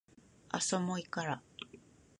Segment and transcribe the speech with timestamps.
[0.49, 1.43] あっそもういいから